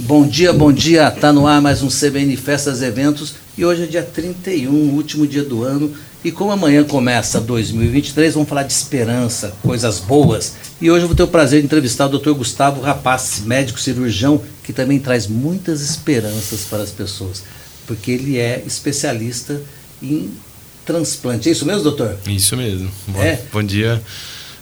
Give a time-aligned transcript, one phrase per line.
[0.00, 1.10] Bom dia, bom dia.
[1.10, 5.42] Tá no ar mais um CBN Festas Eventos e hoje é dia 31, último dia
[5.42, 5.92] do ano.
[6.24, 10.54] E como amanhã começa 2023, vamos falar de esperança, coisas boas.
[10.80, 12.30] E hoje eu vou ter o prazer de entrevistar o Dr.
[12.30, 17.42] Gustavo Rapaz, médico cirurgião, que também traz muitas esperanças para as pessoas,
[17.84, 19.60] porque ele é especialista
[20.00, 20.30] em
[20.86, 21.48] transplante.
[21.48, 22.16] É isso mesmo, doutor?
[22.28, 22.88] Isso mesmo.
[23.08, 23.40] Bom, é?
[23.52, 24.00] bom dia.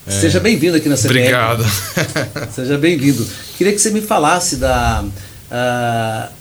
[0.09, 1.19] Seja bem-vindo aqui na CBN.
[1.19, 1.65] Obrigado.
[2.55, 3.27] Seja bem-vindo.
[3.59, 6.33] Queria que você me falasse da, uh,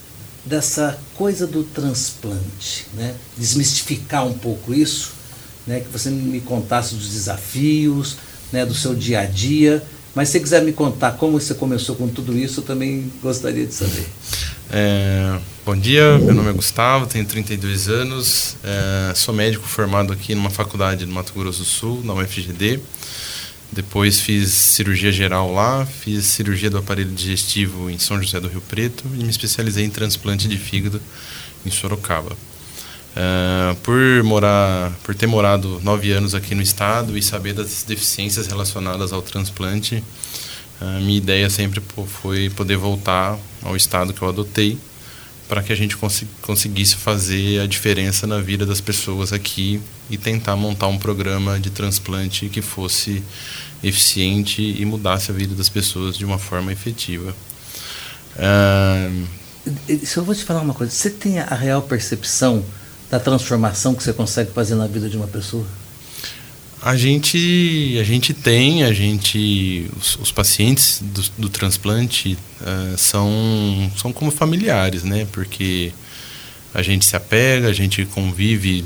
[0.45, 3.15] dessa coisa do transplante, né?
[3.36, 5.14] desmistificar um pouco isso,
[5.65, 5.79] né?
[5.79, 8.18] que você me contasse dos desafios,
[8.54, 8.65] né?
[8.65, 9.84] do seu dia a dia.
[10.14, 13.65] Mas se você quiser me contar como você começou com tudo isso, eu também gostaria
[13.65, 14.06] de saber.
[14.70, 20.34] É, bom dia, meu nome é Gustavo, tenho 32 anos, é, sou médico formado aqui
[20.34, 22.79] numa faculdade do Mato Grosso do Sul, na UFGD.
[23.71, 28.61] Depois fiz cirurgia geral lá, fiz cirurgia do aparelho digestivo em São José do Rio
[28.61, 31.01] Preto e me especializei em transplante de fígado
[31.65, 32.31] em Sorocaba.
[32.31, 38.48] Uh, por morar, por ter morado nove anos aqui no estado e saber das deficiências
[38.48, 40.03] relacionadas ao transplante,
[40.81, 41.81] a minha ideia sempre
[42.22, 44.78] foi poder voltar ao estado que eu adotei
[45.48, 50.18] para que a gente cons conseguisse fazer a diferença na vida das pessoas aqui e
[50.18, 53.24] tentar montar um programa de transplante que fosse
[53.84, 57.36] eficiente e mudasse a vida das pessoas de uma forma efetiva.
[58.36, 59.46] Uh...
[60.06, 62.64] Se eu vou te falar uma coisa, você tem a real percepção
[63.09, 65.66] da transformação que você consegue fazer na vida de uma pessoa?
[66.86, 73.91] A gente, a gente tem, a gente, os, os pacientes do, do transplante uh, são,
[73.97, 75.25] são como familiares, né?
[75.31, 75.91] Porque
[76.72, 78.86] a gente se apega, a gente convive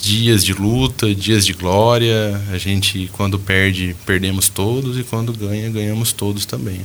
[0.00, 2.40] dias de luta, dias de glória.
[2.50, 6.80] A gente, quando perde, perdemos todos e quando ganha, ganhamos todos também.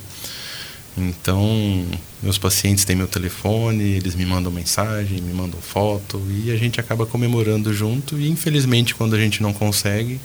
[0.97, 1.85] Então,
[2.21, 6.79] meus pacientes têm meu telefone, eles me mandam mensagem, me mandam foto e a gente
[6.79, 8.19] acaba comemorando junto.
[8.19, 10.19] E infelizmente, quando a gente não consegue,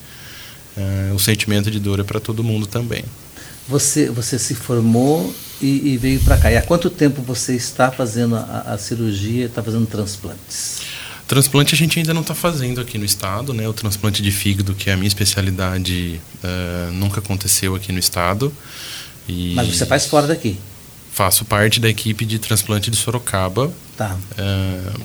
[0.76, 3.04] uh, o sentimento de dor é para todo mundo também.
[3.66, 6.52] Você, você se formou e, e veio para cá.
[6.52, 10.82] E há quanto tempo você está fazendo a, a cirurgia, está fazendo transplantes?
[11.26, 13.68] Transplante a gente ainda não está fazendo aqui no estado, né?
[13.68, 18.50] O transplante de fígado, que é a minha especialidade, uh, nunca aconteceu aqui no estado.
[19.28, 20.56] E Mas você faz fora daqui?
[21.12, 23.72] Faço parte da equipe de transplante de Sorocaba.
[23.96, 24.16] Tá.
[24.32, 25.00] Uh,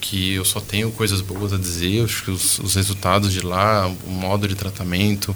[0.00, 2.04] que eu só tenho coisas boas a dizer.
[2.04, 5.34] Acho que os, os, resultados de lá, o modo de tratamento,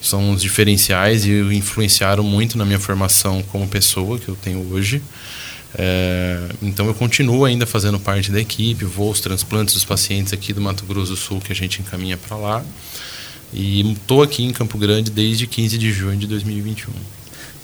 [0.00, 5.00] são os diferenciais e influenciaram muito na minha formação como pessoa que eu tenho hoje.
[5.74, 10.52] É, então eu continuo ainda fazendo parte da equipe, vou aos transplantes dos pacientes aqui
[10.52, 12.64] do Mato Grosso do Sul que a gente encaminha para lá.
[13.54, 16.92] E estou aqui em Campo Grande desde 15 de junho de 2021.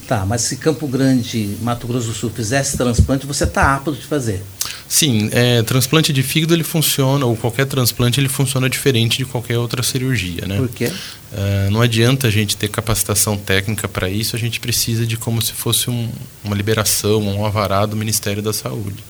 [0.08, 4.06] Tá, mas se Campo Grande, Mato Grosso do Sul fizesse transplante, você está apto de
[4.06, 4.42] fazer?
[4.88, 9.58] Sim, é, transplante de fígado ele funciona, ou qualquer transplante ele funciona diferente de qualquer
[9.58, 10.56] outra cirurgia, né?
[10.56, 10.90] Por quê?
[11.30, 15.42] É, não adianta a gente ter capacitação técnica para isso, a gente precisa de como
[15.42, 16.08] se fosse um,
[16.42, 19.04] uma liberação, um avará do Ministério da Saúde.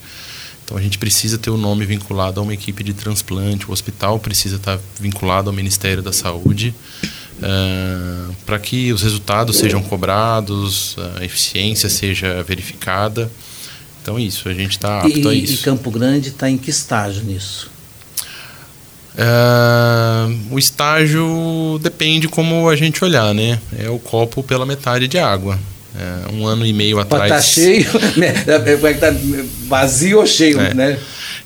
[0.65, 4.19] Então a gente precisa ter o nome vinculado a uma equipe de transplante, o hospital
[4.19, 6.75] precisa estar vinculado ao Ministério da Saúde.
[7.39, 13.31] Uh, para que os resultados sejam cobrados, a eficiência seja verificada.
[14.03, 15.55] Então, isso, a gente está apto e, a isso.
[15.55, 17.71] E Campo Grande está em que estágio nisso?
[19.15, 23.59] Uh, o estágio depende como a gente olhar, né?
[23.79, 25.59] É o copo pela metade de água.
[25.99, 27.25] É, um ano e meio atrás.
[27.25, 28.33] Está cheio, né?
[28.37, 29.13] Está
[29.67, 30.73] vazio ou cheio, é.
[30.73, 30.99] né?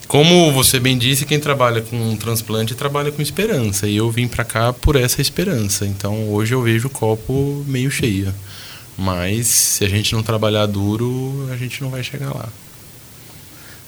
[0.07, 3.87] Como você bem disse, quem trabalha com transplante trabalha com esperança.
[3.87, 5.85] E eu vim para cá por essa esperança.
[5.85, 8.33] Então hoje eu vejo o copo meio cheio.
[8.97, 12.49] Mas se a gente não trabalhar duro, a gente não vai chegar lá.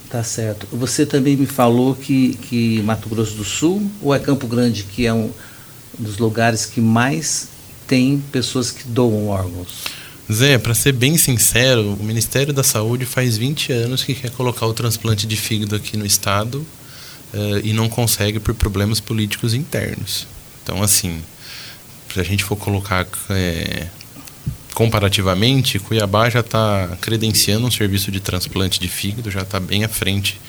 [0.09, 0.67] Tá certo.
[0.71, 5.05] Você também me falou que, que Mato Grosso do Sul ou é Campo Grande que
[5.05, 5.31] é um
[5.97, 7.49] dos lugares que mais
[7.87, 9.83] tem pessoas que doam órgãos?
[10.31, 14.65] Zé, para ser bem sincero, o Ministério da Saúde faz 20 anos que quer colocar
[14.65, 16.65] o transplante de fígado aqui no estado
[17.33, 20.25] uh, e não consegue por problemas políticos internos.
[20.63, 21.21] Então, assim,
[22.11, 23.87] se a gente for colocar é,
[24.73, 29.89] comparativamente, Cuiabá já está credenciando um serviço de transplante de fígado, já está bem à
[29.89, 30.41] frente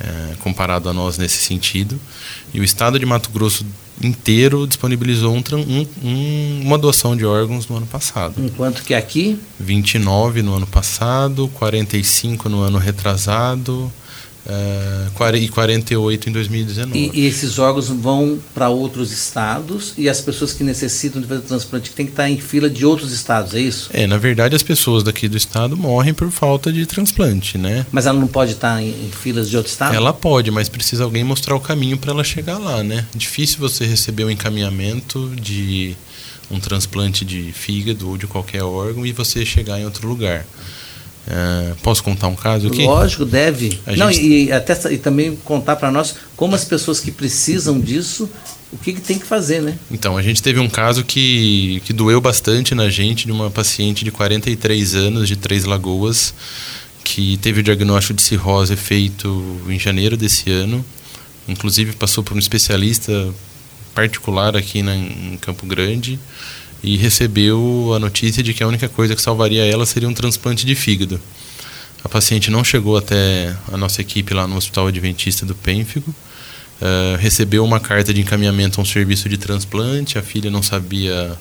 [0.00, 1.98] é, comparado a nós nesse sentido.
[2.52, 3.64] E o estado de Mato Grosso
[4.02, 5.42] inteiro disponibilizou um,
[6.02, 8.34] um, uma doação de órgãos no ano passado.
[8.38, 9.38] Enquanto que aqui?
[9.58, 13.90] 29 no ano passado, 45 no ano retrasado,
[14.46, 16.98] uh, e 48 em 2019.
[16.98, 21.42] E, e esses órgãos vão para outros estados e as pessoas que necessitam de fazer
[21.42, 23.90] transplante têm que estar em fila de outros estados, é isso?
[23.92, 27.86] É, na verdade as pessoas daqui do estado morrem por falta de transplante, né?
[27.90, 29.94] Mas ela não pode estar em, em filas de outro estado?
[29.94, 33.06] Ela pode, mas precisa alguém mostrar o caminho para ela chegar lá, né?
[33.14, 35.96] Difícil você receber um encaminhamento de
[36.50, 40.46] um transplante de fígado ou de qualquer órgão e você chegar em outro lugar.
[41.26, 42.84] Uh, posso contar um caso aqui?
[42.84, 43.80] Lógico, deve.
[43.84, 44.24] A Não, gente...
[44.24, 48.30] e, até, e também contar para nós como as pessoas que precisam disso,
[48.72, 49.76] o que, que, tem que fazer, né?
[49.90, 54.04] Então, a gente teve um caso que, que doeu bastante na gente, de uma paciente
[54.04, 56.32] de 43 anos, de Três Lagoas,
[57.02, 60.84] que teve o diagnóstico de cirrose feito em janeiro desse ano.
[61.48, 63.34] Inclusive, passou por um especialista
[63.94, 66.20] particular aqui na, em Campo Grande
[66.86, 70.64] e recebeu a notícia de que a única coisa que salvaria ela seria um transplante
[70.64, 71.20] de fígado.
[72.04, 76.14] A paciente não chegou até a nossa equipe lá no Hospital Adventista do Pênfigo,
[76.80, 81.36] uh, recebeu uma carta de encaminhamento a um serviço de transplante, a filha não sabia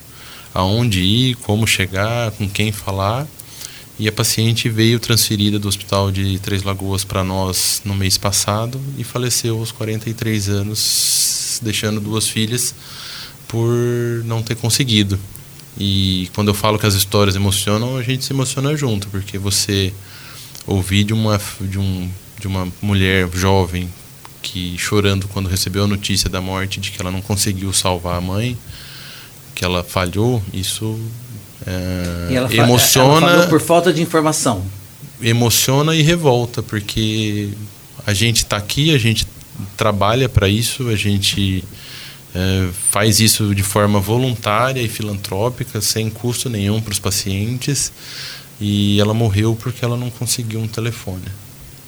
[0.52, 3.28] aonde ir, como chegar, com quem falar,
[4.00, 8.82] e a paciente veio transferida do Hospital de Três Lagoas para nós no mês passado
[8.98, 12.74] e faleceu aos 43 anos, deixando duas filhas
[13.48, 13.70] por
[14.26, 15.20] não ter conseguido.
[15.78, 19.94] E quando eu falo que as histórias emocionam, a gente se emociona junto, porque você
[20.66, 23.90] ouvir de uma, de um, de uma mulher jovem
[24.42, 28.22] que chorando quando recebeu a notícia da morte de que ela não conseguiu salvar a
[28.22, 28.58] mãe,
[29.54, 31.00] que ela falhou, isso
[31.66, 33.28] é, e ela emociona.
[33.28, 34.64] Ela por falta de informação.
[35.22, 37.50] Emociona e revolta, porque
[38.06, 39.26] a gente está aqui, a gente
[39.76, 41.64] trabalha para isso, a gente
[42.36, 47.94] é, faz isso de forma voluntária e filantrópica, sem custo nenhum para os pacientes,
[48.60, 51.24] e ela morreu porque ela não conseguiu um telefone.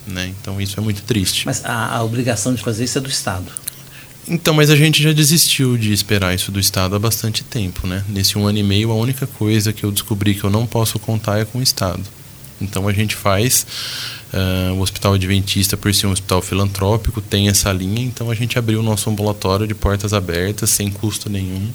[0.07, 0.33] Né?
[0.39, 1.45] Então isso é muito triste.
[1.45, 3.51] Mas a, a obrigação de fazer isso é do Estado.
[4.29, 8.03] Então, mas a gente já desistiu de esperar isso do Estado há bastante tempo, né?
[8.09, 10.99] Nesse um ano e meio, a única coisa que eu descobri que eu não posso
[10.99, 12.03] contar é com o Estado.
[12.61, 13.65] Então a gente faz
[14.27, 18.59] Uh, o Hospital Adventista, por ser um hospital filantrópico, tem essa linha, então a gente
[18.59, 21.69] abriu o nosso ambulatório de portas abertas, sem custo nenhum,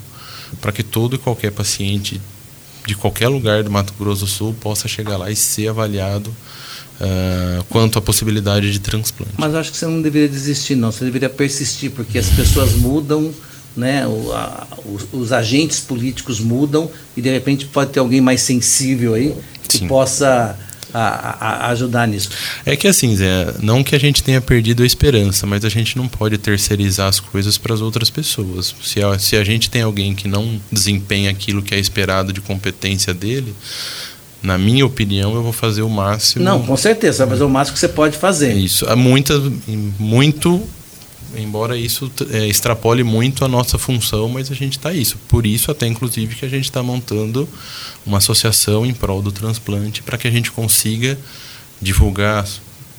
[0.60, 2.20] para que todo e qualquer paciente
[2.86, 6.28] de qualquer lugar do Mato Grosso do Sul possa chegar lá e ser avaliado
[7.00, 9.32] uh, quanto à possibilidade de transplante.
[9.38, 12.72] Mas eu acho que você não deveria desistir, não, você deveria persistir, porque as pessoas
[12.74, 13.32] mudam.
[13.74, 18.42] Né, o, a, os, os, agentes políticos mudam e de repente pode ter alguém mais
[18.42, 19.34] sensível aí
[19.66, 19.88] que Sim.
[19.88, 20.58] possa
[20.92, 22.30] a, a, ajudar nisso.
[22.64, 25.96] É que assim, Zé, não que a gente tenha perdido a esperança, mas a gente
[25.96, 28.74] não pode terceirizar as coisas para as outras pessoas.
[28.82, 32.40] Se a, se a gente tem alguém que não desempenha aquilo que é esperado de
[32.40, 33.54] competência dele,
[34.42, 36.44] na minha opinião, eu vou fazer o máximo.
[36.44, 38.54] Não, com certeza, mas é o máximo que você pode fazer.
[38.56, 38.86] Isso.
[38.88, 39.40] Há muita,
[39.98, 40.60] muito
[41.36, 45.16] embora isso é, extrapole muito a nossa função, mas a gente está isso.
[45.28, 47.48] Por isso, até inclusive, que a gente está montando
[48.04, 51.18] uma associação em prol do transplante para que a gente consiga
[51.80, 52.46] divulgar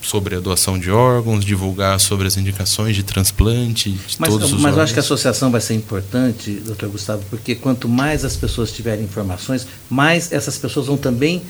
[0.02, 4.54] sobre a doação de órgãos, divulgar sobre as indicações de transplante, de mas, todos os
[4.54, 4.78] Mas órgãos.
[4.78, 8.72] eu acho que a associação vai ser importante, doutor Gustavo, porque quanto mais as pessoas
[8.72, 11.42] tiverem informações, mais essas pessoas vão também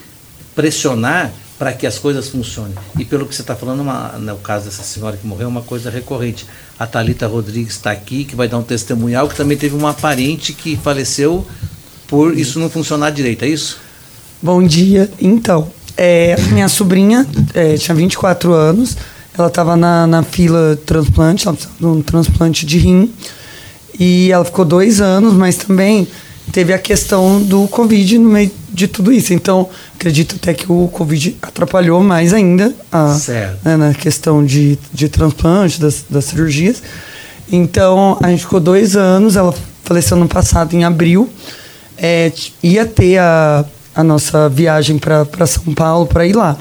[0.56, 2.74] pressionar para que as coisas funcionem.
[3.00, 5.62] E pelo que você está falando, uma, no caso dessa senhora que morreu, é uma
[5.62, 6.46] coisa recorrente.
[6.78, 10.52] A Talita Rodrigues está aqui, que vai dar um testemunhal, que também teve uma parente
[10.52, 11.48] que faleceu
[12.06, 13.80] por isso não funcionar direito, é isso?
[14.42, 15.10] Bom dia.
[15.22, 18.98] Então, é, minha sobrinha é, tinha 24 anos,
[19.34, 23.10] ela estava na, na fila transplante, ela precisava de um transplante de rim,
[23.98, 26.10] e ela ficou dois anos, mas também
[26.52, 29.34] teve a questão do Covid no meio de tudo isso.
[29.34, 33.18] Então, acredito até que o Covid atrapalhou mais ainda a,
[33.64, 36.82] né, na questão de, de transplante, das, das cirurgias.
[37.52, 39.54] Então, a gente ficou dois anos, ela
[39.84, 41.30] faleceu no passado, em abril.
[41.98, 42.32] É,
[42.64, 43.64] ia ter a,
[43.96, 46.58] a nossa viagem para São Paulo para ir lá.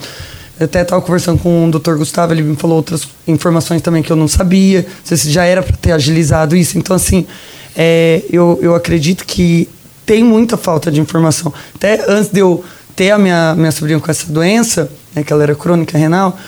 [0.61, 1.95] Eu até estava conversando com o Dr.
[1.95, 4.83] Gustavo, ele me falou outras informações também que eu não sabia.
[4.83, 6.79] Não sei se já era para ter agilizado isso.
[6.79, 7.27] Então, assim,
[7.75, 9.69] é, eu, eu acredito que
[10.05, 11.53] tem muita falta de informação.
[11.75, 15.43] Até antes de eu ter a minha, minha sobrinha com essa doença, né, que ela
[15.43, 16.39] era crônica renal,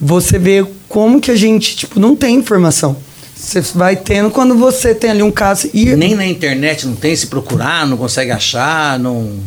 [0.00, 2.96] você vê como que a gente tipo, não tem informação.
[3.34, 5.70] Você vai tendo quando você tem ali um caso.
[5.72, 5.94] E...
[5.96, 9.38] Nem na internet não tem, se procurar, não consegue achar, não.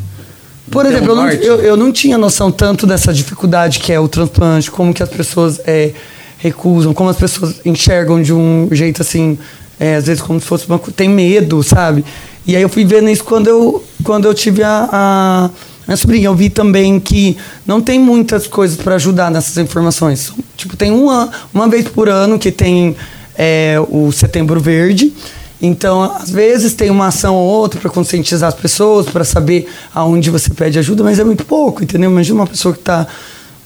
[0.69, 4.07] Por exemplo, eu não, eu, eu não, tinha noção tanto dessa dificuldade que é o
[4.07, 5.91] transplante, como que as pessoas é,
[6.37, 9.37] recusam, como as pessoas enxergam de um jeito assim,
[9.81, 10.77] é, às vezes como se fosse uma.
[10.95, 12.05] tem medo, sabe?
[12.45, 15.49] E aí eu fui vendo isso quando eu, quando eu tive a,
[15.87, 17.35] a, sobrinha, eu vi também que
[17.65, 20.31] não tem muitas coisas para ajudar nessas informações.
[20.55, 22.95] Tipo, tem uma, uma vez por ano que tem
[23.35, 25.11] é, o Setembro Verde.
[25.59, 30.29] Então, às vezes tem uma ação ou outra para conscientizar as pessoas, para saber aonde
[30.29, 32.09] você pede ajuda, mas é muito pouco, entendeu?
[32.11, 33.07] Imagina uma pessoa que está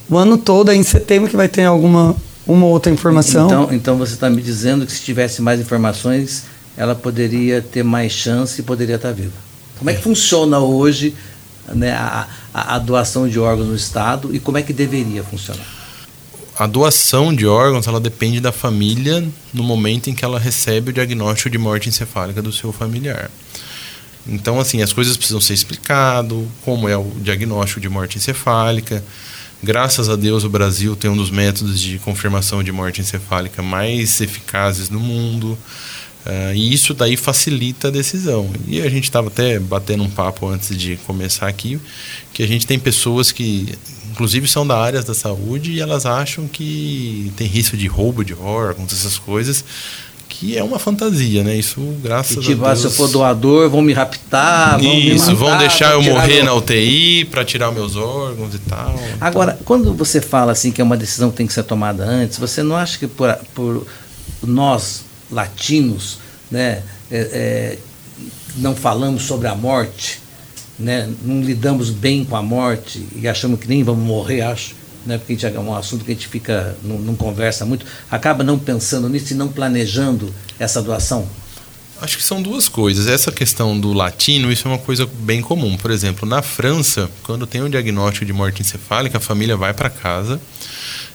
[0.10, 2.16] o ano todo, aí em setembro que vai ter alguma
[2.48, 3.46] uma outra informação.
[3.48, 6.44] Então, então você está me dizendo que se tivesse mais informações,
[6.78, 9.34] ela poderia ter mais chance e poderia estar tá viva.
[9.78, 11.16] Como é que funciona hoje
[11.74, 15.76] né, a, a, a doação de órgãos no Estado e como é que deveria funcionar?
[16.58, 20.94] a doação de órgãos ela depende da família no momento em que ela recebe o
[20.94, 23.30] diagnóstico de morte encefálica do seu familiar.
[24.26, 29.04] Então, assim, as coisas precisam ser explicado, como é o diagnóstico de morte encefálica.
[29.64, 34.22] Graças a Deus, o Brasil tem um dos métodos de confirmação de morte encefálica mais
[34.22, 35.58] eficazes no mundo.
[36.26, 38.52] Uh, e isso daí facilita a decisão.
[38.68, 41.80] E a gente estava até batendo um papo antes de começar aqui,
[42.34, 43.76] que a gente tem pessoas que
[44.12, 48.34] inclusive são da área da saúde e elas acham que tem risco de roubo de
[48.34, 49.66] órgãos, essas coisas,
[50.38, 51.56] que é uma fantasia, né?
[51.56, 52.80] Isso, graças tipo, a Deus.
[52.80, 56.36] se eu for doador, vão me raptar, vão Isso, me matar, vão deixar eu morrer
[56.36, 56.46] meu...
[56.46, 59.00] na UTI para tirar meus órgãos e tal.
[59.22, 59.64] Agora, então...
[59.64, 62.62] quando você fala assim que é uma decisão que tem que ser tomada antes, você
[62.62, 63.88] não acha que por, por
[64.44, 66.20] nós latinos,
[66.52, 67.78] né, é, é,
[68.58, 70.26] não falamos sobre a morte?
[70.78, 74.76] né, não lidamos bem com a morte e achamos que nem vamos morrer, acho,
[75.06, 78.58] né, porque é um assunto que a gente fica, não, não conversa muito, acaba não
[78.58, 81.28] pensando nisso e não planejando essa doação?
[82.02, 83.08] Acho que são duas coisas.
[83.08, 85.78] Essa questão do latino, isso é uma coisa bem comum.
[85.78, 89.90] Por exemplo, na França, quando tem um diagnóstico de morte encefálica, a família vai para
[89.90, 90.42] casa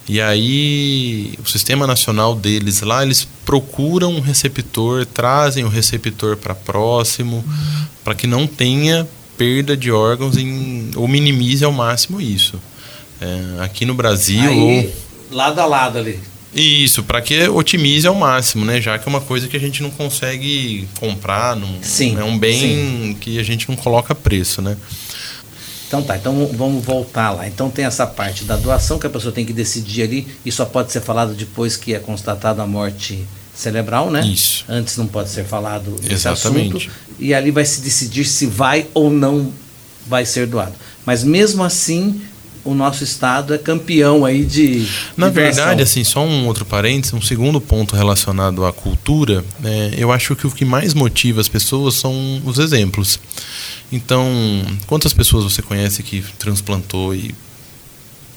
[0.07, 6.55] e aí o sistema nacional deles lá, eles procuram um receptor, trazem o receptor para
[6.55, 7.45] próximo,
[8.03, 9.07] para que não tenha
[9.37, 12.59] perda de órgãos em, ou minimize ao máximo isso.
[13.21, 14.49] É, aqui no Brasil.
[14.49, 14.91] Aí,
[15.29, 16.19] ou, lado a lado ali.
[16.53, 18.81] Isso, para que otimize ao máximo, né?
[18.81, 22.37] Já que é uma coisa que a gente não consegue comprar, não, sim, é um
[22.37, 23.17] bem sim.
[23.21, 24.75] que a gente não coloca preço, né?
[25.87, 27.47] Então tá, então vamos voltar lá.
[27.47, 30.65] Então tem essa parte da doação que a pessoa tem que decidir ali e só
[30.65, 34.25] pode ser falado depois que é constatada a morte cerebral, né?
[34.25, 34.65] Isso.
[34.67, 36.87] Antes não pode ser falado esse Exatamente.
[36.87, 36.91] assunto.
[37.19, 39.53] E ali vai se decidir se vai ou não
[40.07, 40.73] vai ser doado.
[41.05, 42.21] Mas mesmo assim,
[42.63, 44.87] o nosso estado é campeão aí de.
[45.17, 49.95] Na de verdade, assim, só um outro parênteses, um segundo ponto relacionado à cultura, é,
[49.97, 53.19] eu acho que o que mais motiva as pessoas são os exemplos.
[53.91, 54.25] Então,
[54.87, 57.33] quantas pessoas você conhece que transplantou e.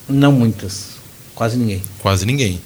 [0.09, 0.95] Não muitas.
[1.35, 1.83] Quase ninguém.
[2.01, 2.61] Quase ninguém.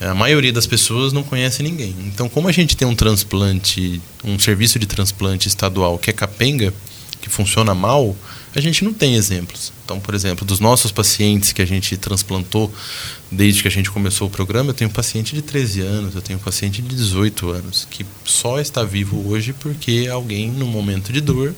[0.00, 1.94] A maioria das pessoas não conhece ninguém.
[2.06, 6.72] Então, como a gente tem um transplante, um serviço de transplante estadual que é capenga,
[7.20, 8.16] que funciona mal,
[8.54, 9.72] a gente não tem exemplos.
[9.84, 12.72] Então, por exemplo, dos nossos pacientes que a gente transplantou
[13.30, 16.22] desde que a gente começou o programa, eu tenho um paciente de 13 anos, eu
[16.22, 21.12] tenho um paciente de 18 anos, que só está vivo hoje porque alguém, no momento
[21.12, 21.54] de dor,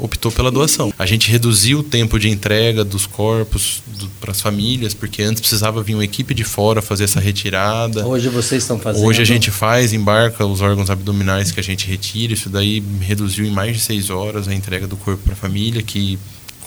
[0.00, 0.92] optou pela doação.
[0.98, 3.82] A gente reduziu o tempo de entrega dos corpos
[4.20, 8.06] para as famílias, porque antes precisava vir uma equipe de fora fazer essa retirada.
[8.06, 9.04] Hoje vocês estão fazendo.
[9.04, 13.44] Hoje a gente faz, embarca os órgãos abdominais que a gente retira, isso daí reduziu
[13.44, 16.18] em mais de seis horas a entrega do corpo para a família, que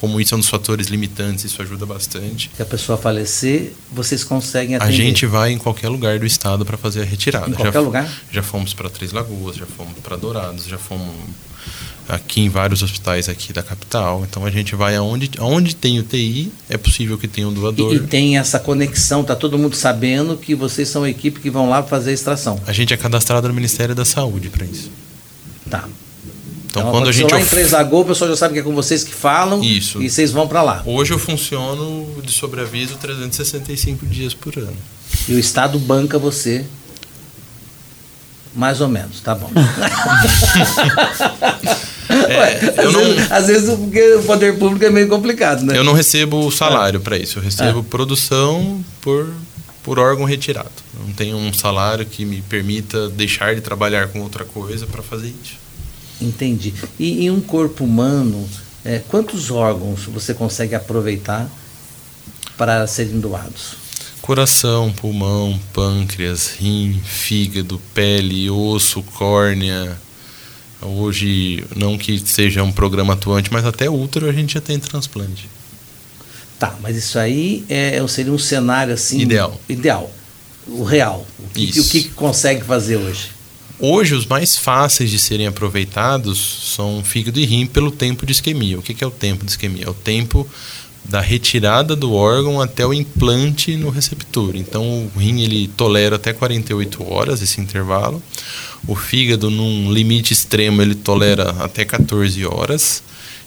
[0.01, 2.49] como isso é um dos fatores limitantes, isso ajuda bastante.
[2.55, 4.91] Se a pessoa falecer, vocês conseguem atender?
[4.91, 7.51] A gente vai em qualquer lugar do estado para fazer a retirada.
[7.51, 8.21] Em qualquer já, lugar?
[8.31, 11.13] Já fomos para Três Lagoas, já fomos para Dourados, já fomos
[12.07, 14.25] aqui em vários hospitais aqui da capital.
[14.29, 17.93] Então a gente vai aonde, aonde tem UTI, é possível que tenha um doador.
[17.93, 21.49] E, e tem essa conexão, tá todo mundo sabendo que vocês são a equipe que
[21.49, 22.59] vão lá fazer a extração.
[22.65, 24.91] A gente é cadastrado no Ministério da Saúde para isso.
[25.69, 25.87] Tá.
[26.71, 28.63] Então, então quando a gente lá em Três Lagoas, o pessoal já sabe que é
[28.63, 30.01] com vocês que falam Isso.
[30.01, 30.81] e vocês vão para lá.
[30.85, 34.77] Hoje eu funciono de sobreaviso 365 dias por ano.
[35.27, 36.65] E o Estado banca você
[38.55, 39.49] mais ou menos, tá bom.
[42.11, 45.77] É, Ué, às, não, vezes, às, vezes, o poder público é meio complicado, né?
[45.77, 46.99] Eu não recebo salário é.
[46.99, 47.39] para isso.
[47.39, 47.83] Eu recebo é.
[47.83, 49.29] produção por,
[49.83, 50.71] por órgão retirado.
[50.99, 55.33] Não tenho um salário que me permita deixar de trabalhar com outra coisa para fazer
[55.43, 55.55] isso.
[56.21, 56.73] Entendi.
[56.99, 58.47] E em um corpo humano,
[58.85, 61.49] é, quantos órgãos você consegue aproveitar
[62.57, 63.81] para serem doados?
[64.21, 69.99] Coração, pulmão, pâncreas, rim, fígado, pele, osso, córnea,
[70.81, 75.47] Hoje, não que seja um programa atuante, mas até útero a gente já tem transplante.
[76.57, 79.19] Tá, mas isso aí é, seria um cenário assim.
[79.21, 79.59] Ideal.
[79.67, 80.11] Ideal.
[80.67, 81.25] O real.
[81.39, 83.29] O que, o que consegue fazer hoje?
[83.79, 86.37] Hoje, os mais fáceis de serem aproveitados
[86.75, 88.77] são fígado e rim pelo tempo de isquemia.
[88.77, 89.85] O que é o tempo de isquemia?
[89.85, 90.47] É o tempo
[91.03, 94.55] da retirada do órgão até o implante no receptor.
[94.55, 98.21] Então, o rim ele tolera até 48 horas esse intervalo.
[98.87, 103.03] O fígado, num limite extremo, ele tolera até 14 horas.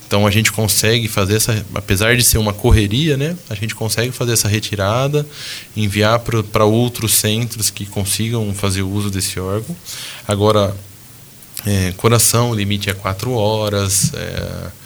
[0.07, 3.37] Então a gente consegue fazer essa, apesar de ser uma correria, né?
[3.49, 5.27] A gente consegue fazer essa retirada,
[5.77, 9.75] enviar para outros centros que consigam fazer uso desse órgão.
[10.29, 10.77] Agora,
[11.67, 14.13] é, coração, o limite é 4 horas.
[14.15, 14.84] É,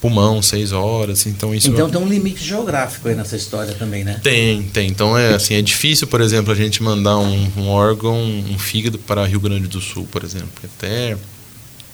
[0.00, 1.26] pulmão, seis horas.
[1.26, 4.20] Então isso Então tem um limite geográfico aí nessa história também, né?
[4.22, 4.88] Tem, tem.
[4.88, 8.98] Então é assim, é difícil, por exemplo, a gente mandar um, um órgão, um fígado
[8.98, 10.48] para Rio Grande do Sul, por exemplo.
[10.64, 11.16] Até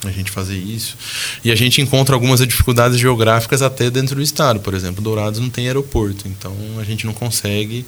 [0.04, 0.96] a gente fazer isso.
[1.44, 4.60] E a gente encontra algumas dificuldades geográficas até dentro do estado.
[4.60, 7.84] Por exemplo, Dourados não tem aeroporto, então a gente não consegue.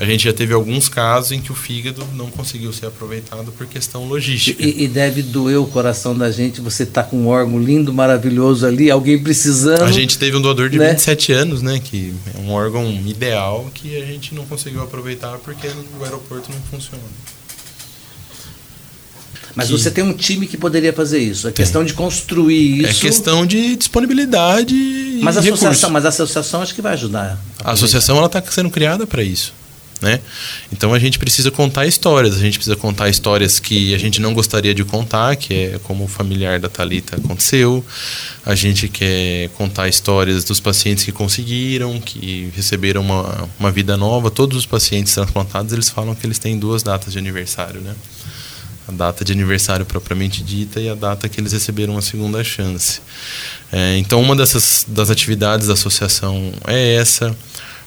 [0.00, 3.66] A gente já teve alguns casos em que o fígado não conseguiu ser aproveitado por
[3.66, 4.62] questão logística.
[4.62, 6.58] E, e deve doer o coração da gente.
[6.62, 9.82] Você está com um órgão lindo, maravilhoso ali, alguém precisando.
[9.82, 10.92] A gente teve um doador de né?
[10.92, 11.78] 27 anos, né?
[11.78, 16.60] Que é um órgão ideal que a gente não conseguiu aproveitar porque o aeroporto não
[16.70, 17.04] funciona.
[19.54, 19.72] Mas que...
[19.72, 21.46] você tem um time que poderia fazer isso.
[21.46, 21.62] É tem.
[21.62, 23.04] questão de construir é isso.
[23.04, 25.20] É questão de disponibilidade.
[25.22, 27.38] Mas a associação, mas a associação acho que vai ajudar.
[27.62, 29.59] A, a associação ela está sendo criada para isso.
[30.00, 30.18] Né?
[30.72, 34.32] Então a gente precisa contar histórias, a gente precisa contar histórias que a gente não
[34.32, 37.84] gostaria de contar, que é como o familiar da Talita aconteceu.
[38.46, 44.30] A gente quer contar histórias dos pacientes que conseguiram, que receberam uma, uma vida nova.
[44.30, 47.94] Todos os pacientes transplantados eles falam que eles têm duas datas de aniversário, né?
[48.88, 53.00] a data de aniversário propriamente dita e a data que eles receberam a segunda chance.
[53.70, 57.36] É, então, uma dessas das atividades da associação é essa.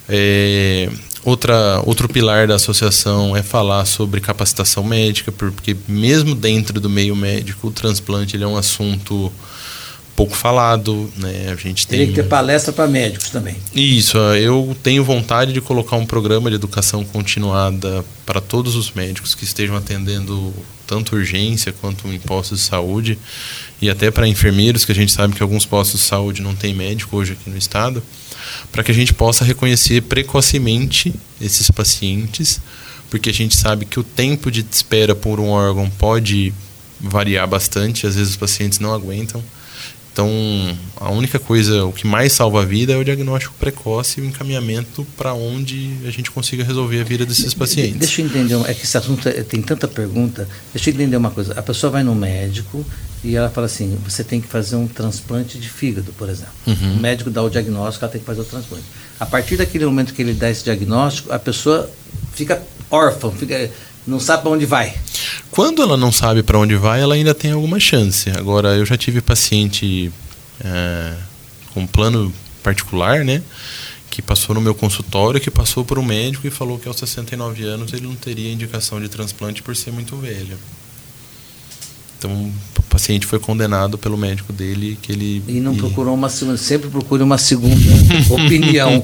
[0.07, 0.89] É,
[1.23, 7.15] outra, outro pilar da associação é falar sobre capacitação médica, porque mesmo dentro do meio
[7.15, 9.31] médico, o transplante ele é um assunto
[10.15, 11.49] pouco falado, né?
[11.51, 13.55] A gente Teria tem que ter palestra para médicos também.
[13.73, 19.33] Isso, eu tenho vontade de colocar um programa de educação continuada para todos os médicos
[19.33, 20.53] que estejam atendendo
[20.85, 23.17] tanto urgência quanto em postos de saúde
[23.81, 26.73] e até para enfermeiros, que a gente sabe que alguns postos de saúde não tem
[26.73, 28.03] médico hoje aqui no estado,
[28.71, 32.59] para que a gente possa reconhecer precocemente esses pacientes,
[33.09, 36.53] porque a gente sabe que o tempo de espera por um órgão pode
[36.99, 39.43] variar bastante, às vezes os pacientes não aguentam.
[40.13, 40.29] Então,
[40.97, 44.25] a única coisa, o que mais salva a vida é o diagnóstico precoce e o
[44.27, 47.97] encaminhamento para onde a gente consiga resolver a vida desses pacientes.
[47.97, 50.47] Deixa eu entender, é que esse assunto é, tem tanta pergunta.
[50.71, 51.53] Deixa eu entender uma coisa.
[51.53, 52.85] A pessoa vai no médico
[53.23, 56.53] e ela fala assim: você tem que fazer um transplante de fígado, por exemplo.
[56.67, 56.93] Uhum.
[56.93, 58.85] O médico dá o diagnóstico, ela tem que fazer o transplante.
[59.19, 61.89] A partir daquele momento que ele dá esse diagnóstico, a pessoa
[62.35, 63.71] fica órfã, fica,
[64.05, 64.93] não sabe para onde vai.
[65.53, 68.27] Quando ela não sabe para onde vai, ela ainda tem alguma chance.
[68.31, 70.11] Agora, eu já tive paciente
[70.59, 71.13] é,
[71.75, 73.43] com plano particular, né?
[74.09, 77.63] Que passou no meu consultório, que passou por um médico e falou que aos 69
[77.65, 80.57] anos ele não teria indicação de transplante por ser muito velho.
[82.23, 85.77] Então, o paciente foi condenado pelo médico dele que ele e não e...
[85.77, 87.75] procurou uma segunda, sempre procure uma segunda
[88.31, 89.03] opinião.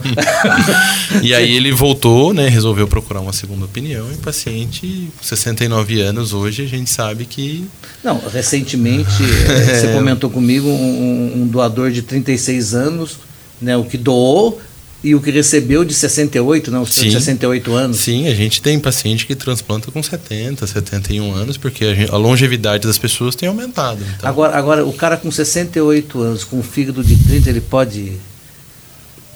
[1.21, 6.31] e aí ele voltou, né, resolveu procurar uma segunda opinião e o paciente, 69 anos
[6.31, 7.67] hoje, a gente sabe que
[8.01, 9.11] Não, recentemente
[9.49, 9.75] é.
[9.81, 13.17] você comentou comigo um, um doador de 36 anos,
[13.61, 14.61] né, o que doou
[15.03, 17.11] e o que recebeu de 68, não, Sim.
[17.11, 17.97] 68 anos.
[17.97, 22.17] Sim, a gente tem paciente que transplanta com 70, 71 anos, porque a, gente, a
[22.17, 24.03] longevidade das pessoas tem aumentado.
[24.17, 24.29] Então.
[24.29, 28.13] Agora, agora, o cara com 68 anos, com um fígado de 30, ele pode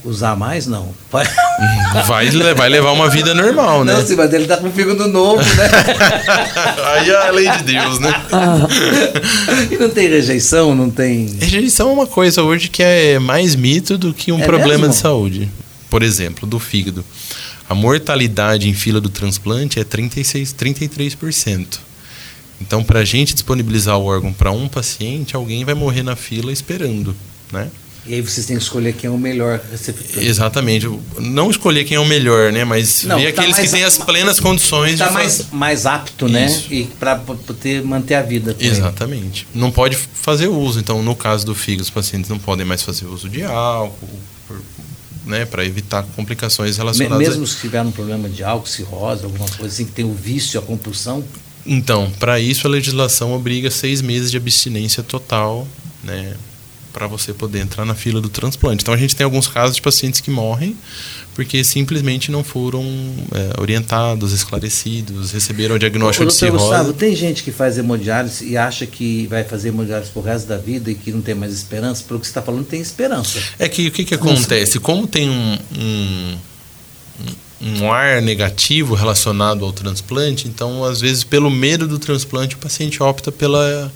[0.03, 0.67] usar mais?
[0.67, 0.93] Não.
[1.11, 3.93] Vai, vai levar uma vida normal, né?
[3.93, 5.69] Não, sim, mas ele tá com fígado novo, né?
[6.95, 8.13] Aí é a lei de Deus, né?
[8.31, 8.67] Ah.
[9.71, 11.37] E não tem rejeição, não tem.
[11.39, 14.93] Rejeição é uma coisa hoje que é mais mito do que um é problema mesmo?
[14.93, 15.51] de saúde.
[15.89, 17.03] Por exemplo, do fígado.
[17.69, 21.79] A mortalidade em fila do transplante é 36, 33%.
[22.61, 26.51] Então, para a gente disponibilizar o órgão para um paciente, alguém vai morrer na fila
[26.51, 27.15] esperando,
[27.51, 27.69] né?
[28.05, 30.21] E aí vocês têm que escolher quem é o melhor receptor.
[30.21, 30.89] Exatamente.
[31.19, 32.65] Não escolher quem é o melhor, né?
[32.65, 36.27] Mas Não, ver tá aqueles que têm as plenas condições tá de mais, mais apto,
[36.27, 36.47] né?
[36.47, 36.73] Isso.
[36.73, 38.55] E para poder manter a vida.
[38.59, 39.47] Exatamente.
[39.53, 39.61] Ele.
[39.61, 40.79] Não pode fazer uso.
[40.79, 44.19] Então, no caso do fígado, os pacientes não podem mais fazer uso de álcool,
[45.25, 45.45] né?
[45.45, 47.25] Para evitar complicações relacionadas.
[47.25, 47.47] Mesmo a...
[47.47, 50.63] se tiver um problema de álcool, cirrose, alguma coisa assim, que tem o vício, a
[50.63, 51.23] compulsão.
[51.65, 55.65] Então, para isso a legislação obriga seis meses de abstinência total,
[56.03, 56.35] né?
[56.93, 58.83] Para você poder entrar na fila do transplante.
[58.83, 60.77] Então a gente tem alguns casos de pacientes que morrem
[61.35, 62.83] porque simplesmente não foram
[63.33, 66.65] é, orientados, esclarecidos, receberam o diagnóstico Ô, de cirrose.
[66.65, 70.57] Gustavo, tem gente que faz hemodiálise e acha que vai fazer hemodiálise pro resto da
[70.57, 72.03] vida e que não tem mais esperança.
[72.07, 73.39] Pelo que você está falando, tem esperança.
[73.57, 74.79] É que o que, que acontece?
[74.79, 76.37] Como tem um, um,
[77.61, 83.01] um ar negativo relacionado ao transplante, então às vezes pelo medo do transplante o paciente
[83.01, 83.91] opta pela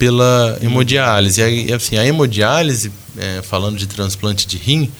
[0.00, 1.42] pela hemodiálise.
[1.42, 4.90] E assim, a hemodiálise, é, falando de transplante de rim,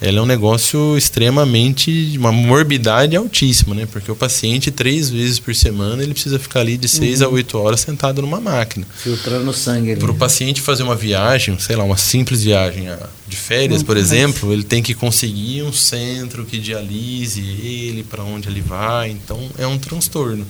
[0.00, 3.86] ela é um negócio extremamente uma morbidade altíssima, né?
[3.90, 7.26] Porque o paciente três vezes por semana ele precisa ficar ali de seis uhum.
[7.26, 9.96] a oito horas sentado numa máquina, filtrando sangue.
[9.96, 12.86] Para o paciente fazer uma viagem, sei lá, uma simples viagem
[13.26, 18.48] de férias, por exemplo, ele tem que conseguir um centro que dialise ele para onde
[18.48, 19.10] ele vai.
[19.10, 20.46] Então é um transtorno.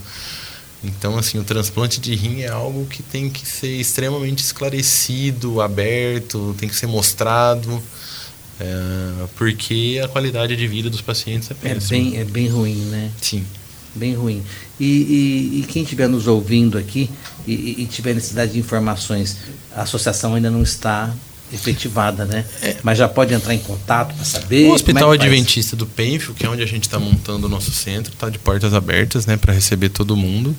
[0.85, 6.55] Então, assim, o transplante de rim é algo que tem que ser extremamente esclarecido, aberto,
[6.59, 7.83] tem que ser mostrado.
[8.61, 11.99] É, porque a qualidade de vida dos pacientes é péssima.
[11.99, 13.11] É bem, é bem ruim, né?
[13.21, 13.45] Sim.
[13.95, 14.43] Bem ruim.
[14.79, 17.09] E, e, e quem estiver nos ouvindo aqui
[17.47, 19.37] e, e, tiver necessidade de informações,
[19.75, 21.15] a associação ainda não está
[21.53, 22.45] efetivada, né?
[22.63, 22.77] É.
[22.83, 24.69] Mas já pode entrar em contato para saber.
[24.69, 27.71] O Hospital é Adventista do Penfio, que é onde a gente está montando o nosso
[27.71, 30.57] centro, está de portas abertas, né, para receber todo mundo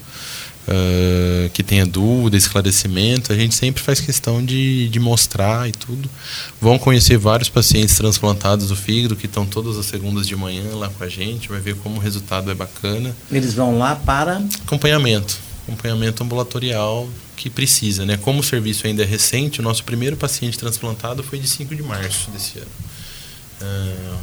[0.67, 6.09] uh, que tenha dúvida, esclarecimento, a gente sempre faz questão de, de mostrar e tudo.
[6.59, 10.89] Vão conhecer vários pacientes transplantados do fígado que estão todas as segundas de manhã lá
[10.89, 13.15] com a gente, vai ver como o resultado é bacana.
[13.31, 18.17] Eles vão lá para acompanhamento, acompanhamento ambulatorial que precisa, né?
[18.17, 21.83] Como o serviço ainda é recente, o nosso primeiro paciente transplantado foi de 5 de
[21.83, 22.71] março desse ano.
[23.61, 24.17] Uh,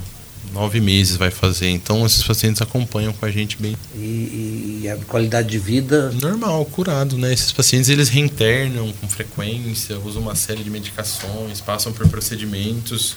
[0.53, 1.69] nove meses vai fazer.
[1.69, 3.77] Então esses pacientes acompanham com a gente bem.
[3.95, 6.11] E, e, a qualidade de vida?
[6.13, 7.33] Normal, curado, né?
[7.33, 13.17] Esses pacientes eles reinternam com frequência, usam uma série de medicações, passam por procedimentos.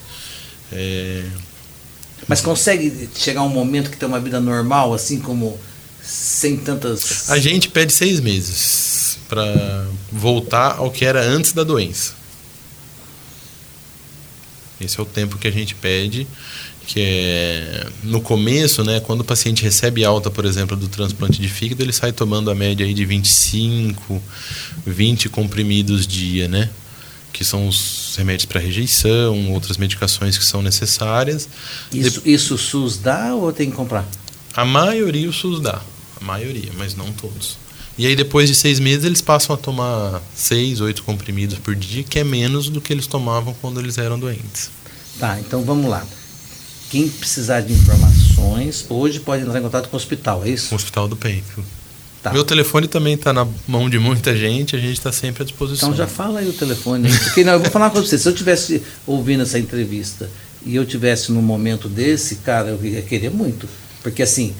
[0.71, 1.23] É...
[2.27, 5.59] Mas consegue chegar um momento que tem uma vida normal, assim como
[6.05, 7.29] sem tantas.
[7.29, 12.13] A gente pede seis meses para voltar ao que era antes da doença.
[14.79, 16.27] Esse é o tempo que a gente pede
[16.85, 21.49] que é no começo, né, quando o paciente recebe alta, por exemplo, do transplante de
[21.49, 24.21] fígado, ele sai tomando a média aí de 25,
[24.85, 26.69] 20 comprimidos dia, né?
[27.33, 31.49] Que são os remédios para rejeição, outras medicações que são necessárias.
[31.91, 34.07] Isso, isso o SUS dá ou tem que comprar?
[34.53, 35.81] A maioria o SUS dá,
[36.25, 37.57] maioria, mas não todos.
[37.97, 42.03] E aí depois de seis meses eles passam a tomar seis, oito comprimidos por dia,
[42.03, 44.69] que é menos do que eles tomavam quando eles eram doentes.
[45.17, 46.05] Tá, então vamos lá.
[46.89, 50.73] Quem precisar de informações, hoje pode entrar em contato com o hospital, é isso?
[50.73, 51.63] O Hospital do Peito.
[52.21, 52.33] Tá.
[52.33, 55.89] Meu telefone também está na mão de muita gente, a gente está sempre à disposição.
[55.89, 57.07] Então já fala aí o telefone.
[57.23, 60.29] Porque não, eu vou falar com você, se eu tivesse ouvindo essa entrevista
[60.65, 63.69] e eu tivesse num momento desse, cara, eu ia querer muito.
[64.01, 64.55] Porque assim,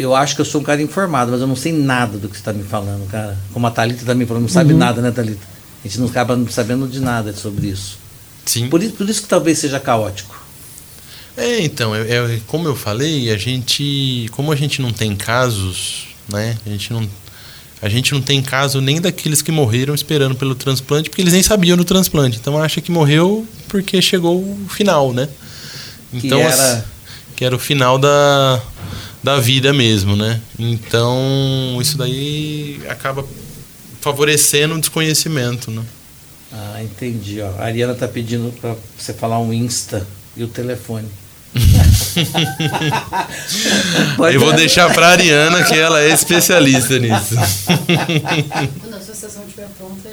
[0.00, 2.34] eu acho que eu sou um cara informado, mas eu não sei nada do que
[2.34, 3.36] você está me falando, cara.
[3.52, 4.78] Como a Thalita também falou, não sabe uhum.
[4.78, 5.46] nada, né, Thalita?
[5.84, 7.98] A gente não acaba sabendo de nada sobre isso.
[8.44, 8.68] Sim.
[8.68, 10.38] Por isso, por isso que talvez seja caótico.
[11.36, 16.08] É, então, é, é, como eu falei, a gente, como a gente não tem casos,
[16.28, 16.56] né?
[16.66, 17.08] A gente não,
[17.80, 21.42] a gente não tem caso nem daqueles que morreram esperando pelo transplante, porque eles nem
[21.42, 22.38] sabiam do transplante.
[22.38, 25.28] Então acha que morreu porque chegou o final, né?
[26.12, 26.84] Então, que era,
[27.36, 28.60] que era o final da,
[29.22, 30.40] da vida mesmo, né?
[30.58, 33.24] Então isso daí acaba
[34.00, 35.82] favorecendo o desconhecimento, né?
[36.52, 37.40] Ah, entendi.
[37.40, 37.48] Ó.
[37.58, 40.04] A Ariana tá pedindo para você falar um Insta
[40.36, 41.06] e o telefone.
[44.32, 47.34] Eu vou deixar para a Ariana, que ela é especialista nisso.
[48.80, 50.10] Quando a associação estiver pronta,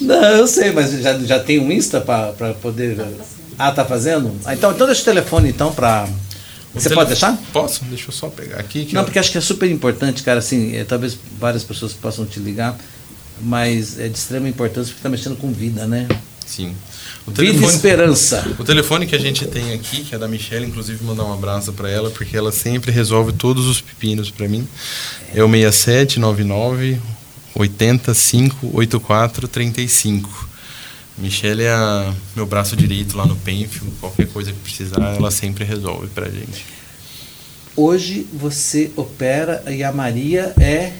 [0.00, 2.96] Não, eu sei, mas já, já tem um Insta para poder.
[2.96, 3.06] Tá
[3.58, 4.34] ah, tá fazendo?
[4.44, 6.08] Ah, então, então deixa o telefone então para.
[6.74, 7.36] Você pode deixar?
[7.52, 8.88] Posso, deixa eu só pegar aqui.
[8.92, 9.04] Não, eu...
[9.04, 12.78] porque acho que é super importante, cara, assim, é, talvez várias pessoas possam te ligar,
[13.40, 16.06] mas é de extrema importância porque está mexendo com vida, né?
[16.46, 16.74] Sim.
[17.26, 18.56] O telefone, Vida e esperança.
[18.58, 21.72] O telefone que a gente tem aqui, que é da Michelle, inclusive mandar um abraço
[21.72, 24.66] para ela, porque ela sempre resolve todos os pepinos para mim.
[25.34, 27.00] É o 6799
[27.54, 30.49] 85 84 35.
[31.20, 33.86] Michelle é a, meu braço direito lá no Penfio.
[34.00, 36.64] Qualquer coisa que precisar, ela sempre resolve pra gente.
[37.76, 40.92] Hoje você opera e a Maria é.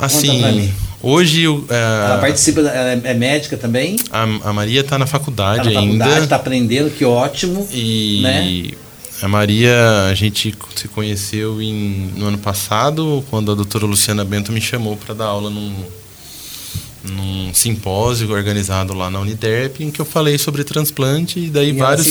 [0.00, 1.46] Assim, Hoje.
[1.46, 3.96] Uh, ela participa, ela é médica também?
[4.10, 6.04] A, a Maria está na faculdade tá na ainda.
[6.04, 7.68] Faculdade, está aprendendo, que ótimo.
[7.72, 8.70] E né?
[9.22, 14.52] a Maria, a gente se conheceu em, no ano passado, quando a doutora Luciana Bento
[14.52, 15.74] me chamou para dar aula num,
[17.10, 21.72] num simpósio organizado lá na Uniderp, em que eu falei sobre transplante e daí E
[21.72, 22.06] vários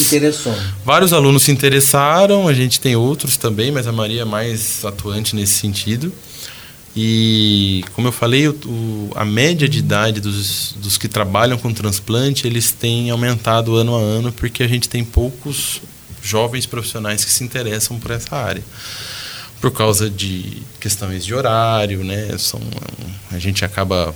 [0.85, 5.35] vários alunos se interessaram, a gente tem outros também, mas a Maria é mais atuante
[5.35, 6.11] nesse sentido.
[6.95, 12.47] E, como eu falei, o- a média de idade dos, dos que trabalham com transplante,
[12.47, 15.79] eles têm aumentado ano a ano, porque a gente tem poucos
[16.23, 18.63] jovens profissionais que se interessam por essa área.
[19.61, 22.35] Por causa de questões de horário, né?
[22.37, 22.59] São,
[23.31, 24.15] a gente acaba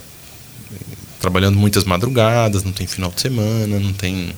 [1.20, 4.32] trabalhando muitas madrugadas, não tem final de semana, não tem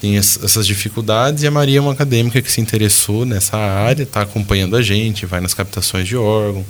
[0.00, 1.42] tem es- essas dificuldades.
[1.42, 5.24] E a Maria é uma acadêmica que se interessou nessa área, está acompanhando a gente,
[5.24, 6.64] vai nas captações de órgão,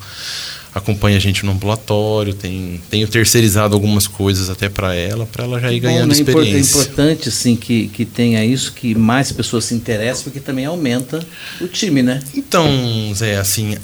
[0.75, 5.61] acompanha a gente no ambulatório, tem tenho terceirizado algumas coisas até para ela, para ela
[5.61, 6.19] já ir ganhando Bom, né?
[6.19, 6.57] É experiência.
[6.79, 11.25] É importante, sim, que, que tenha isso, que mais pessoas se interessem, porque também aumenta
[11.61, 12.21] o time, né?
[12.35, 12.67] Então,
[13.15, 13.77] Zé, assim,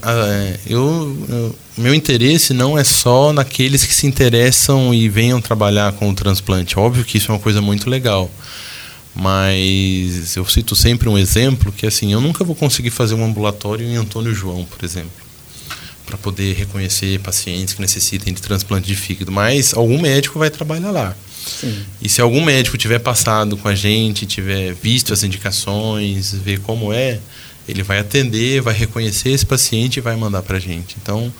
[0.67, 6.11] eu, eu- meu interesse não é só naqueles que se interessam e venham trabalhar com
[6.11, 6.79] o transplante.
[6.79, 8.31] Óbvio que isso é uma coisa muito legal.
[9.15, 13.87] Mas eu cito sempre um exemplo que assim, eu nunca vou conseguir fazer um ambulatório
[13.87, 15.11] em Antônio João, por exemplo,
[16.11, 20.91] para poder reconhecer pacientes que necessitem de transplante de fígado, mas algum médico vai trabalhar
[20.91, 21.15] lá.
[21.61, 21.85] Sim.
[22.03, 26.93] E se algum médico tiver passado com a gente, tiver visto as indicações, ver como
[26.93, 27.21] é,
[27.69, 30.97] ele vai atender, vai reconhecer esse paciente e vai mandar para a gente.
[31.01, 31.33] Então,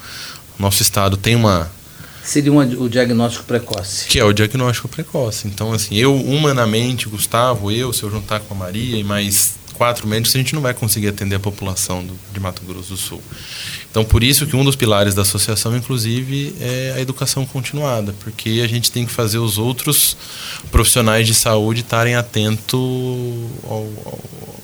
[0.57, 1.69] nosso estado tem uma
[2.23, 4.07] Seria uma- o diagnóstico precoce.
[4.07, 5.47] que é o diagnóstico precoce.
[5.47, 10.07] Então, assim, eu humanamente, Gustavo, eu, se eu juntar com a Maria e mais quatro
[10.07, 13.19] médicos, a gente não vai conseguir atender a população do, de Mato Grosso do Sul.
[13.89, 18.61] Então, por isso que um dos pilares da associação, inclusive, é a educação continuada, porque
[18.63, 20.15] a gente tem que fazer os outros
[20.71, 22.79] profissionais de saúde estarem atentos
[23.63, 24.19] ao- ao-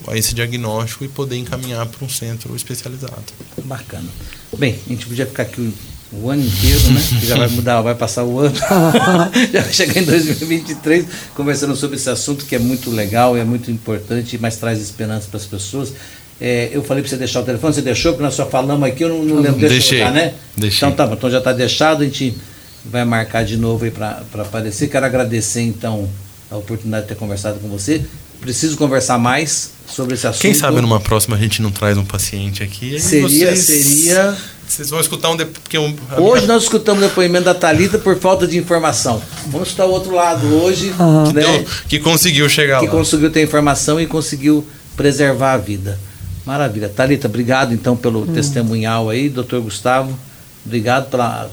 [0.09, 3.23] a esse diagnóstico e poder encaminhar para um centro especializado.
[3.63, 4.09] Bacana.
[4.55, 5.73] Bem, a gente podia ficar aqui
[6.11, 7.01] o, ano inteiro, né?
[7.19, 8.55] Que já vai mudar, vai passar o ano.
[9.53, 13.69] já vai chegar em 2023 conversando sobre esse assunto que é muito legal, é muito
[13.69, 15.93] importante, mas traz esperança para as pessoas.
[16.39, 19.03] É, eu falei para você deixar o telefone, você deixou, porque nós só falamos aqui,
[19.03, 19.59] eu não, não lembro.
[19.59, 20.33] Deixei, botar, né?
[20.55, 20.87] deixei.
[20.87, 22.37] Então tá bom, então já está deixado, a gente
[22.85, 24.87] vai marcar de novo aí para aparecer.
[24.87, 26.07] Quero agradecer então
[26.49, 28.05] a oportunidade de ter conversado com você.
[28.41, 30.41] Preciso conversar mais sobre esse assunto.
[30.41, 32.99] Quem sabe numa próxima a gente não traz um paciente aqui?
[32.99, 34.37] Seria, vocês- seria.
[34.67, 35.37] Vocês vão escutar um.
[35.37, 35.45] De...
[35.45, 39.21] Porque um a Hoje minha- nós escutamos o depoimento da Talita por falta de informação.
[39.47, 40.93] Vamos escutar o outro lado hoje,
[41.33, 42.91] né, Deu- que conseguiu chegar que lá.
[42.91, 45.97] conseguiu ter informação e conseguiu preservar a vida.
[46.45, 46.89] Maravilha.
[46.89, 50.17] Talita, obrigado então pelo testemunhal aí, doutor Gustavo.
[50.65, 51.49] Obrigado pela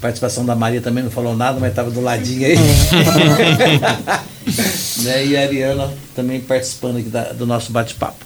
[0.00, 2.56] participação da Maria também, não falou nada, mas estava do ladinho aí.
[4.98, 8.24] Né, E a Ariana também participando aqui da- do nosso bate-papo.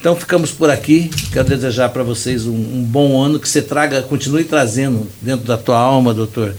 [0.00, 1.10] Então ficamos por aqui.
[1.32, 5.56] Quero desejar para vocês um, um bom ano, que você traga, continue trazendo dentro da
[5.56, 6.54] tua alma, doutor,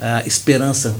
[0.00, 0.94] a esperança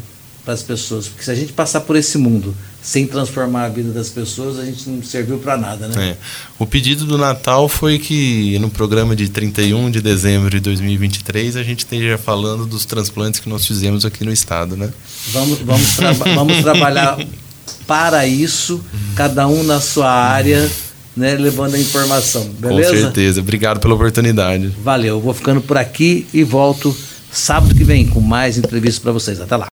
[0.44, 1.08] para as pessoas.
[1.08, 4.64] Porque se a gente passar por esse mundo sem transformar a vida das pessoas, a
[4.64, 6.10] gente não serviu para nada, né?
[6.10, 6.16] É.
[6.58, 11.62] O pedido do Natal foi que no programa de 31 de dezembro de 2023 a
[11.62, 14.90] gente esteja falando dos transplantes que nós fizemos aqui no estado, né?
[15.32, 17.16] Vamos, vamos, traba- vamos trabalhar
[17.86, 18.82] para isso,
[19.14, 20.70] cada um na sua área,
[21.16, 22.48] né, levando a informação.
[22.58, 22.90] Beleza?
[22.90, 23.40] Com certeza.
[23.40, 24.72] Obrigado pela oportunidade.
[24.82, 26.96] Valeu, vou ficando por aqui e volto
[27.34, 29.40] sábado que vem com mais entrevistas para vocês.
[29.40, 29.62] Até lá.